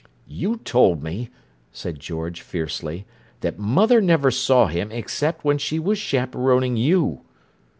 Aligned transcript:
"You 0.25 0.57
told 0.57 1.03
me," 1.03 1.29
said 1.71 1.99
George, 1.99 2.41
fiercely, 2.41 3.05
"that 3.41 3.59
mother 3.59 4.01
never 4.01 4.31
saw 4.31 4.65
him 4.65 4.91
except 4.91 5.45
when 5.45 5.59
she 5.59 5.77
was 5.77 5.99
chaperoning 5.99 6.75
you." 6.75 7.21